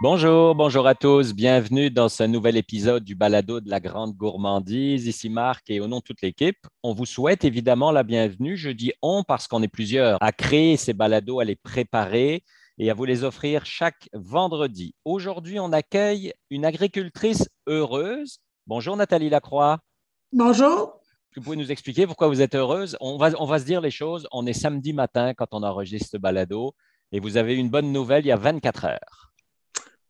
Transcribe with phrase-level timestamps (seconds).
[0.00, 1.34] Bonjour, bonjour à tous.
[1.34, 5.08] Bienvenue dans ce nouvel épisode du balado de la grande gourmandise.
[5.08, 8.56] Ici Marc et au nom de toute l'équipe, on vous souhaite évidemment la bienvenue.
[8.56, 12.44] Je dis on parce qu'on est plusieurs à créer ces balados, à les préparer
[12.78, 14.94] et à vous les offrir chaque vendredi.
[15.04, 18.38] Aujourd'hui, on accueille une agricultrice heureuse.
[18.68, 19.80] Bonjour Nathalie Lacroix.
[20.32, 21.00] Bonjour.
[21.34, 22.96] Vous pouvez nous expliquer pourquoi vous êtes heureuse?
[23.00, 24.28] On va, on va se dire les choses.
[24.30, 26.76] On est samedi matin quand on enregistre ce balado
[27.10, 29.27] et vous avez une bonne nouvelle il y a 24 heures.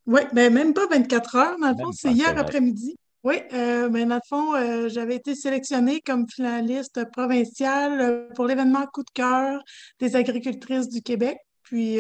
[0.09, 1.57] Oui, ben même pas 24 heures.
[1.61, 2.97] Dans le fond, c'est hier après-midi.
[3.25, 8.47] Oui, euh, ben dans le fond, euh, j'avais été sélectionnée comme finaliste provinciale euh, pour
[8.47, 9.61] l'événement Coup de cœur
[10.01, 11.37] des agricultrices du Québec.
[11.63, 11.99] Puis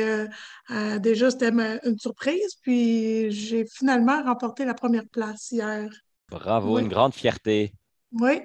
[1.00, 2.54] déjà, c'était une surprise.
[2.62, 5.90] Puis j'ai finalement remporté la première place hier.
[6.30, 7.74] Bravo, une grande fierté.
[8.12, 8.40] Oui.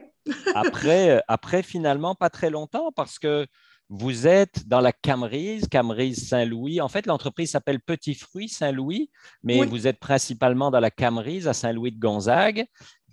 [0.54, 3.48] après, après, finalement, pas très longtemps, parce que
[3.96, 6.82] vous êtes dans la Camerise, Camerise Saint-Louis.
[6.82, 9.12] En fait, l'entreprise s'appelle Petit Fruit Saint-Louis,
[9.44, 12.66] mais vous êtes principalement dans la Camerise à Saint-Louis de Gonzague.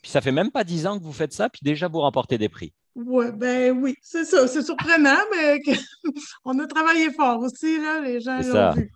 [0.03, 2.39] Puis ça fait même pas dix ans que vous faites ça, puis déjà vous remportez
[2.39, 2.73] des prix.
[2.95, 4.49] Ouais, ben oui, c'est ça.
[4.49, 5.61] C'est surprenant, mais
[6.47, 8.91] on a travaillé fort aussi, là, les gens l'ont vu.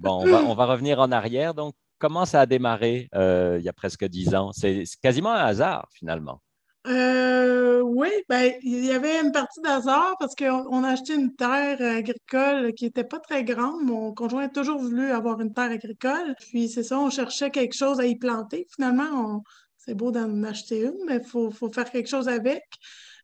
[0.00, 1.54] bon, on va, revenir en arrière.
[1.54, 4.52] Donc, comment ça a démarré euh, il y a presque dix ans?
[4.52, 6.42] C'est quasiment un hasard, finalement.
[6.88, 11.80] Euh, oui, ben, il y avait une partie d'hasard parce qu'on a acheté une terre
[11.80, 13.84] agricole qui n'était pas très grande.
[13.84, 16.34] Mon conjoint a toujours voulu avoir une terre agricole.
[16.40, 18.66] Puis c'est ça, on cherchait quelque chose à y planter.
[18.74, 19.44] Finalement,
[19.76, 22.64] c'est beau d'en acheter une, mais il faut, faire quelque chose avec.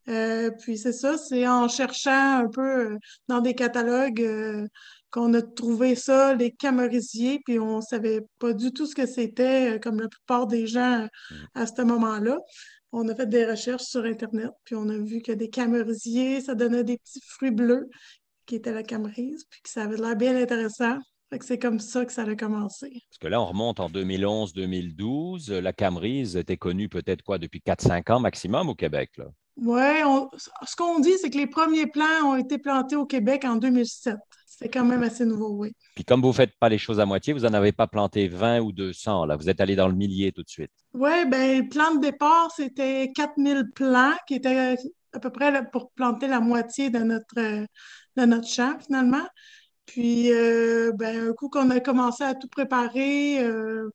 [0.08, 4.68] Euh, puis c'est ça, c'est en cherchant un peu euh, dans des catalogues
[5.10, 9.06] qu'on a trouvé ça, les camerisiers, puis on ne savait pas du tout ce que
[9.06, 11.34] c'était, comme la plupart des gens mmh.
[11.54, 12.38] à ce moment-là
[12.92, 16.55] on a fait des recherches sur Internet, puis on a vu que des camerisiers, ça
[16.55, 17.89] donnait des petits fruits bleus
[18.47, 20.98] qui étaient la camerise, puis que ça avait l'air bien intéressant.
[21.42, 22.89] c'est comme ça que ça a commencé.
[23.11, 25.53] Parce que là, on remonte en 2011-2012.
[25.53, 29.10] La camerise était connue peut-être quoi depuis 4-5 ans maximum au Québec.
[29.56, 29.81] Oui,
[30.66, 34.16] ce qu'on dit, c'est que les premiers plants ont été plantés au Québec en 2007.
[34.60, 35.72] C'est quand même assez nouveau, oui.
[35.94, 38.26] Puis comme vous ne faites pas les choses à moitié, vous n'en avez pas planté
[38.26, 39.36] 20 ou 200, là.
[39.36, 40.72] Vous êtes allé dans le millier tout de suite.
[40.94, 44.76] Oui, bien, le plan de départ, c'était 4000 plants qui étaient
[45.12, 49.24] à peu près pour planter la moitié de notre, de notre champ, finalement.
[49.86, 53.88] Puis, euh, ben, un coup qu'on a commencé à tout préparer, euh,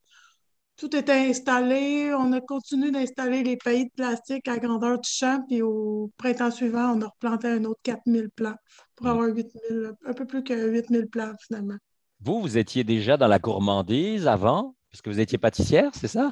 [0.77, 2.13] tout était installé.
[2.13, 5.43] On a continué d'installer les pays de plastique à grandeur du champ.
[5.47, 8.55] Puis au printemps suivant, on a replanté un autre 4000 plants
[8.95, 11.77] pour avoir 8000, un peu plus que 8000 plants finalement.
[12.21, 16.31] Vous, vous étiez déjà dans la gourmandise avant, puisque vous étiez pâtissière, c'est ça?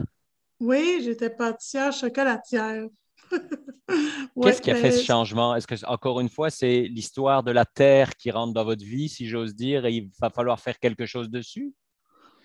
[0.60, 2.86] Oui, j'étais pâtissière chocolatière.
[4.42, 5.56] Qu'est-ce qui a fait ce changement?
[5.56, 9.10] Est-ce que, encore une fois, c'est l'histoire de la terre qui rentre dans votre vie,
[9.10, 11.74] si j'ose dire, et il va falloir faire quelque chose dessus?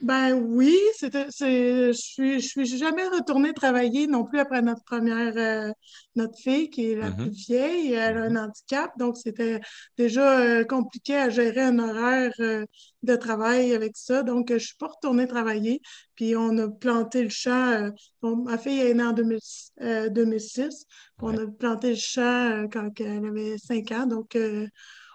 [0.02, 4.84] Ben oui, c'était, c'est, je suis, je suis jamais retournée travailler non plus après notre
[4.84, 5.72] première, euh,
[6.16, 7.16] notre fille qui est la mm-hmm.
[7.16, 8.44] plus vieille, elle a un mm-hmm.
[8.44, 9.58] handicap, donc c'était
[9.96, 12.66] déjà euh, compliqué à gérer un horaire euh,
[13.04, 15.80] de travail avec ça, donc je suis pas retournée travailler,
[16.14, 17.90] puis on a planté le champ,
[18.22, 20.84] ma fille est née en 2006,
[21.22, 24.36] on a planté le champ quand elle avait 5 ans, donc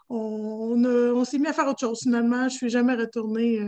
[0.10, 2.00] on, on, on s'est mis à faire autre chose.
[2.02, 3.60] Finalement, je suis jamais retournée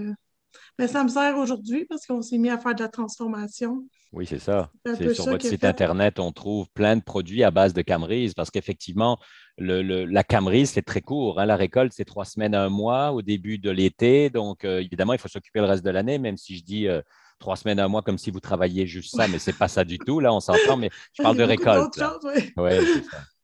[0.80, 3.86] mais ça me sert aujourd'hui parce qu'on s'est mis à faire de la transformation.
[4.12, 4.72] Oui, c'est ça.
[5.14, 9.18] sur votre site Internet, on trouve plein de produits à base de camerise parce qu'effectivement,
[9.58, 11.40] la camerise, c'est très court.
[11.40, 11.46] Hein.
[11.46, 14.30] La récolte, c'est trois semaines à un mois au début de l'été.
[14.30, 17.02] Donc, euh, évidemment, il faut s'occuper le reste de l'année, même si je dis euh,
[17.40, 19.68] trois semaines à un mois comme si vous travailliez juste ça, mais ce n'est pas
[19.68, 20.20] ça du tout.
[20.20, 22.00] Là, on s'entend, mais je parle de récolte.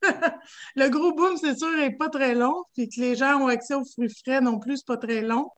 [0.76, 2.64] le gros boom, c'est sûr, n'est pas très long.
[2.74, 5.50] Puis que les gens ont accès aux fruits frais non plus, c'est pas très long.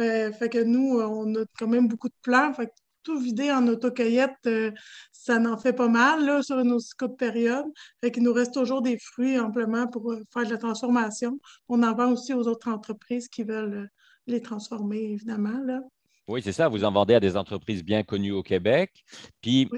[0.00, 2.52] Euh, fait, que nous, on a quand même beaucoup de plans.
[2.54, 2.72] Fait que
[3.02, 4.70] tout vider en autocueillette, euh,
[5.12, 7.66] ça n'en fait pas mal là, sur une aussi courte période.
[8.00, 11.38] Fait qu'il nous reste toujours des fruits amplement pour euh, faire de la transformation.
[11.68, 13.88] On en vend aussi aux autres entreprises qui veulent
[14.26, 15.60] les transformer, évidemment.
[15.64, 15.80] Là.
[16.28, 16.68] Oui, c'est ça.
[16.68, 19.04] Vous en vendez à des entreprises bien connues au Québec.
[19.40, 19.68] Puis,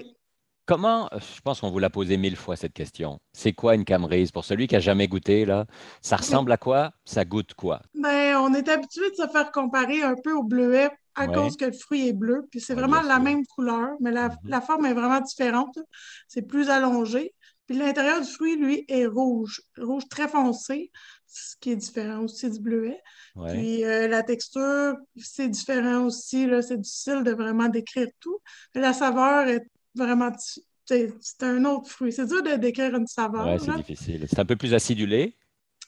[0.66, 3.20] Comment, je pense qu'on vous l'a posé mille fois cette question.
[3.34, 4.31] C'est quoi une camerise?
[4.31, 5.66] Pour celui qui n'a jamais goûté, là,
[6.00, 6.93] ça ressemble à quoi?
[7.05, 7.82] Ça goûte quoi?
[7.94, 11.66] Ben, on est habitué de se faire comparer un peu au bleuet à cause que
[11.66, 12.46] le fruit est bleu.
[12.50, 14.38] Puis c'est vraiment la même couleur, mais la, mm-hmm.
[14.44, 15.78] la, forme est vraiment différente.
[16.28, 17.34] C'est plus allongé.
[17.66, 20.90] Puis l'intérieur du fruit, lui, est rouge, rouge très foncé,
[21.26, 23.00] ce qui est différent aussi du bleuet.
[23.49, 26.49] Puis euh, la texture, c'est différent aussi.
[26.62, 28.38] C'est difficile de vraiment décrire tout.
[28.75, 30.31] Mais la saveur est vraiment,
[30.85, 31.12] c'est
[31.43, 32.12] un autre fruit.
[32.12, 33.46] C'est dur de décrire une saveur.
[33.46, 34.26] Oui, c'est difficile.
[34.29, 35.37] C'est un peu plus acidulé.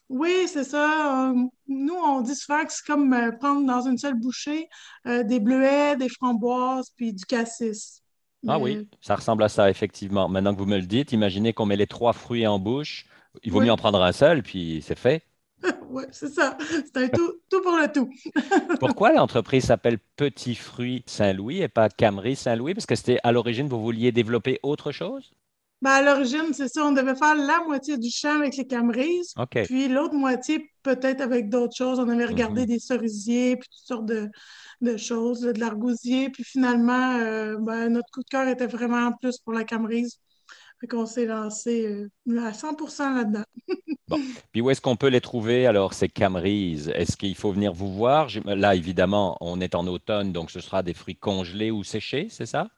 [0.09, 1.31] Oui, c'est ça.
[1.31, 1.35] Euh,
[1.67, 4.69] nous, on dit souvent que c'est comme euh, prendre dans une seule bouchée
[5.07, 8.03] euh, des bleuets, des framboises, puis du cassis.
[8.47, 10.29] Ah Mais oui, ça ressemble à ça, effectivement.
[10.29, 13.07] Maintenant que vous me le dites, imaginez qu'on met les trois fruits en bouche.
[13.43, 15.25] Il vaut oui, mieux en prendre un seul, puis c'est fait.
[15.89, 16.57] oui, c'est ça.
[16.71, 18.09] C'est un tout, tout pour le tout.
[18.79, 22.73] Pourquoi l'entreprise s'appelle Petit Fruits Saint-Louis et pas Camery Saint-Louis?
[22.75, 25.35] Parce que c'était à l'origine, vous vouliez développer autre chose?
[25.83, 29.37] Ben, à l'origine, c'est ça, on devait faire la moitié du champ avec les camerises,
[29.37, 29.57] OK.
[29.63, 31.99] puis l'autre moitié peut-être avec d'autres choses.
[31.99, 32.67] On avait regardé Mhm.
[32.67, 34.31] des cerisiers, puis toutes sortes de,
[34.81, 39.39] de choses, de l'argousier, puis finalement, euh, ben, notre coup de cœur était vraiment plus
[39.39, 40.19] pour la camerise.
[40.87, 43.45] Fait qu'on s'est lancé euh, à 100% là-dedans.
[44.09, 44.19] Bon.
[44.53, 46.89] Puis où est-ce qu'on peut les trouver alors, ces Camerys?
[46.95, 48.29] Est-ce qu'il faut venir vous voir?
[48.45, 52.47] Là, évidemment, on est en automne, donc ce sera des fruits congelés ou séchés, c'est
[52.47, 52.69] ça?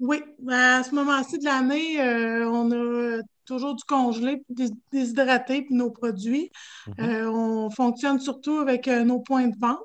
[0.00, 5.62] Oui, ben, à ce moment-ci de l'année, euh, on a toujours du congelé, dés- déshydraté,
[5.62, 6.50] puis nos produits.
[6.88, 6.94] Mhm.
[7.08, 9.78] Euh, on fonctionne surtout avec nos points de vente,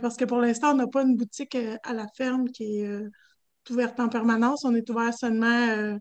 [0.00, 3.02] parce que pour l'instant, on n'a pas une boutique à la ferme qui est
[3.68, 4.64] ouverte en permanence.
[4.64, 5.98] On est ouvert seulement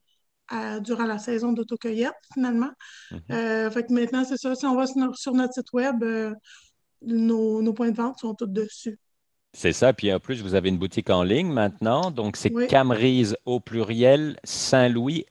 [0.49, 2.71] à- durant la saison d'autocueillette, finalement.
[3.11, 3.19] Mhm.
[3.31, 6.03] Euh, fait que maintenant, c'est ça, si on va sur, no- sur notre site web,
[6.03, 6.33] euh,
[7.01, 8.97] nos, nos points de vente sont tous dessus.
[9.53, 9.93] C'est ça.
[9.93, 12.11] Puis en plus, vous avez une boutique en ligne maintenant.
[12.11, 15.25] Donc, c'est Oui, Camerys au pluriel, Saint-Louis,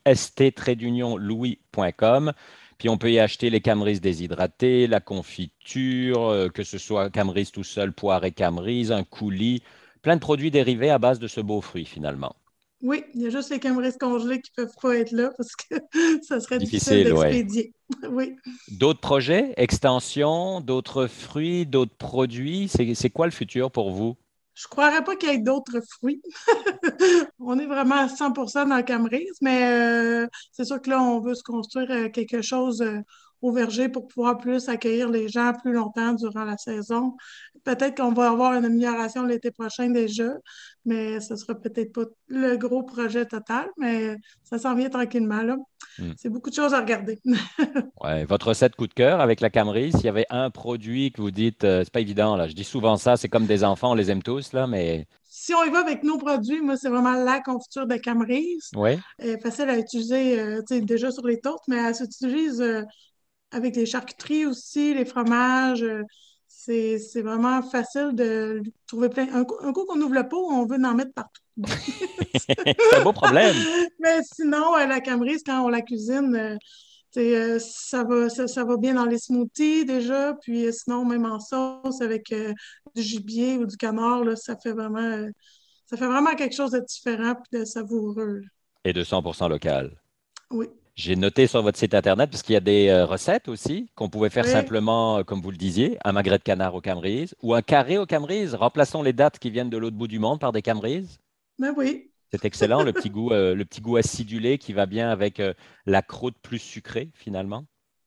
[1.07, 2.33] st-louis.com.
[2.79, 7.47] Puis on peut y acheter les Camerys déshydratés, la confiture, euh, que ce soit Camerys
[7.53, 9.63] tout seul, poire et Camerys, un coulis,
[10.03, 12.37] plein de produits dérivés à base de ce beau fruit finalement.
[12.83, 15.57] Oui, il y a juste les cameristes congelés qui ne peuvent pas être là parce
[15.57, 15.77] que
[16.23, 17.31] ça serait difficile Difficile, ouais.
[17.31, 17.73] d'expédier.
[18.11, 18.35] Oui.
[18.69, 24.17] D'autres projets, extensions, d'autres fruits, d'autres produits, c'est quoi le futur pour vous?
[24.55, 26.23] Je ne croirais pas qu'il y ait d'autres fruits.
[27.39, 31.21] On est vraiment à 100% dans le Camerise, mais euh, c'est sûr que là, on
[31.21, 33.01] veut se construire euh, quelque chose euh,
[33.43, 37.17] au verger pour pouvoir plus accueillir les gens plus longtemps durant la saison.
[37.65, 40.33] Peut-être qu'on va avoir une amélioration l'été prochain déjà,
[40.85, 45.57] mais ce sera peut-être pas le gros projet total, mais ça s'en vient tranquillement, là.
[45.99, 46.13] Hmm.
[46.17, 47.19] C'est beaucoup de choses à regarder.
[48.03, 51.21] Ouais, votre recette coup de cœur avec la Camery, s'il y avait un produit que
[51.21, 53.93] vous dites, euh, c'est pas évident, là, je dis souvent ça, c'est comme des enfants,
[53.93, 56.91] on les aime tous, là, mais Si on y va avec nos produits, moi, c'est
[56.91, 58.71] vraiment la confiture de Camerise.
[59.19, 62.83] est facile à utiliser, euh, déjà sur les toasts, mais elle s'utilise euh,
[63.51, 65.83] avec les charcuteries aussi, les fromages.
[65.83, 66.03] euh,
[66.49, 69.29] c'est, c'est vraiment facile de trouver plein.
[69.33, 71.43] Un coup, un coup qu'on ouvre le pot, on veut en mettre partout.
[72.37, 73.55] C'est un beau problème.
[74.01, 76.59] Mais sinon, euh, la Camerise, quand on la cuisine,
[77.17, 80.35] euh, ça va, ça, ça va bien dans les smoothies déjà.
[80.43, 82.53] Puis euh, sinon, même en sauce avec euh,
[82.95, 85.27] du gibier ou du canard, là, ça fait vraiment,
[85.87, 88.43] ça fait vraiment quelque chose de différent et de savoureux.
[88.85, 89.97] Et de 100% local.
[90.51, 90.67] Oui.
[90.97, 94.09] J'ai noté sur votre site internet, parce qu'il y a des euh, recettes aussi qu'on
[94.09, 94.51] pouvait faire Oui.
[94.51, 97.99] simplement, euh, comme vous le disiez, un magret de canard au Camerise ou un carré
[97.99, 98.55] au Camerise.
[98.55, 101.19] Remplaçons les dates qui viennent de l'autre bout du monde par des Camerises.
[101.59, 102.11] Ben oui.
[102.33, 105.53] C'est excellent, le petit goût, euh, le petit goût acidulé qui va bien avec euh,
[105.85, 107.65] la croûte plus sucrée finalement.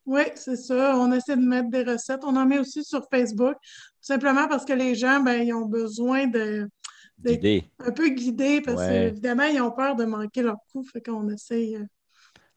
[0.08, 0.98] Oui, c'est ça.
[0.98, 2.22] On essaie de mettre des recettes.
[2.24, 3.68] On en met aussi sur Facebook, tout
[4.02, 6.68] simplement parce que les gens, ben, ils ont besoin de,
[7.20, 7.66] D'idées.
[7.80, 9.10] un peu guidés parce Ouais.
[9.10, 10.84] qu'évidemment, ils ont peur de manquer leur coup.
[10.92, 11.86] Fait qu'on essaie, euh,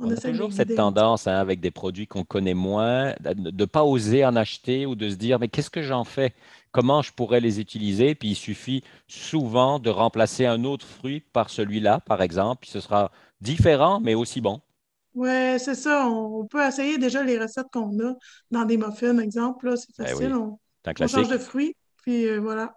[0.02, 3.64] on On a toujours cette tendance hein, avec des produits qu'on connaît moins, de ne
[3.64, 6.34] pas oser en acheter ou de se dire, mais qu'est-ce que j'en fais?
[6.72, 8.14] Comment je pourrais les utiliser?
[8.14, 12.80] Puis il suffit souvent de remplacer un autre fruit par celui-là, par exemple, puis ce
[12.80, 13.10] sera
[13.40, 14.60] différent, mais aussi bon.
[15.14, 16.08] Ouais, c'est ça.
[16.08, 18.14] On, peut essayer déjà les recettes qu'on a
[18.50, 19.68] dans des muffins, exemple.
[19.68, 20.34] Là, c'est Eh facile.
[20.34, 22.74] oui, On, change de fruits, puis euh, voilà,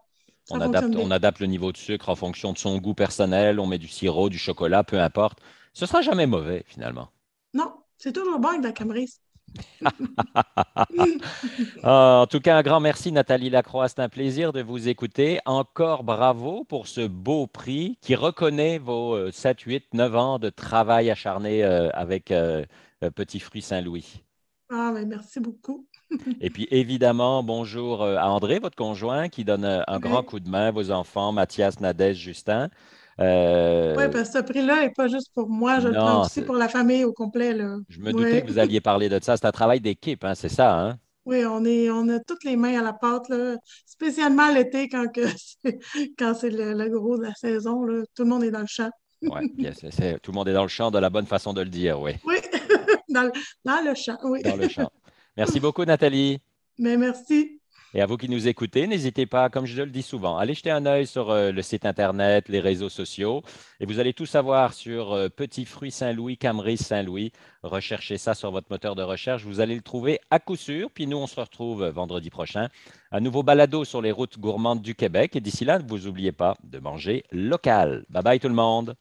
[0.50, 3.68] On adapte, on adapte le niveau de sucre en fonction de son goût personnel, on
[3.68, 5.40] met du sirop, du chocolat, peu importe.
[5.74, 7.10] Ce sera jamais mauvais finalement.
[7.98, 9.20] C'est toujours bon avec de la camerise.
[11.84, 13.88] Ah, en tout cas, un grand merci Nathalie Lacroix.
[13.88, 15.40] C'est un plaisir de vous écouter.
[15.46, 20.50] Encore bravo pour ce beau prix qui reconnaît vos euh, 7, 8, 9 ans de
[20.50, 22.66] travail acharné euh, avec euh,
[23.04, 24.24] euh, Petit Fruit Saint-Louis.
[24.70, 25.88] Ah, ben merci beaucoup.
[26.42, 30.40] Et puis évidemment, bonjour euh, à André, votre conjoint, qui donne euh, un grand coup
[30.40, 32.70] de main, vos enfants, Mathias, Nadège, Justin.
[33.20, 36.56] Euh, parce que ce prix-là n'est pas juste pour moi, je le prends aussi pour
[36.56, 37.78] la famille au complet, là.
[37.90, 38.42] je me doutais Ouais.
[38.44, 39.38] que vous alliez parler de ça.
[39.38, 40.98] C'est un travail d'équipe, hein, c'est ça, hein?
[41.26, 43.56] Oui, on est, on a toutes les mains à la pâte, là,
[43.86, 45.22] spécialement l'été quand que
[45.64, 45.80] c'est,
[46.20, 48.68] quand c'est le, le gros de la saison, là, tout le monde est dans le
[48.68, 48.90] champ.
[49.92, 52.00] C'est- tout le monde est dans le champ de la bonne façon de le dire,
[52.00, 52.36] oui, Oui,
[53.10, 53.32] dans le,
[53.64, 54.44] dans le champ, oui.
[54.44, 54.92] dans le champ.
[55.38, 56.40] Merci beaucoup, Nathalie.
[56.78, 57.55] Mais merci.
[57.98, 60.70] Et à vous qui nous écoutez, n'hésitez pas, comme je le dis souvent, allez jeter
[60.70, 63.42] un œil sur euh, le site Internet, les réseaux sociaux,
[63.80, 67.32] et vous allez tout savoir sur euh, Petit Fruit Saint-Louis, Cameris Saint-Louis.
[67.64, 70.92] Recherchez ça sur votre moteur de recherche, vous allez le trouver à coup sûr.
[70.94, 72.68] Puis nous, on se retrouve vendredi prochain.
[73.14, 75.38] Un nouveau balado sur les routes gourmandes du Québec.
[75.38, 78.04] Et d'ici là, ne vous oubliez pas de manger local.
[78.10, 78.96] Bye bye tout le monde.